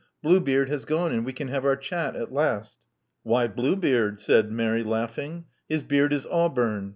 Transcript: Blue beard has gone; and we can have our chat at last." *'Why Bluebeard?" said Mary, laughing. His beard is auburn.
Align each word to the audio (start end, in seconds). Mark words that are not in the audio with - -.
Blue 0.23 0.39
beard 0.41 0.67
has 0.69 0.83
gone; 0.83 1.11
and 1.11 1.23
we 1.23 1.31
can 1.31 1.49
have 1.49 1.63
our 1.63 1.75
chat 1.75 2.15
at 2.15 2.31
last." 2.31 2.79
*'Why 3.21 3.45
Bluebeard?" 3.45 4.19
said 4.19 4.51
Mary, 4.51 4.83
laughing. 4.83 5.45
His 5.69 5.83
beard 5.83 6.11
is 6.11 6.25
auburn. 6.25 6.89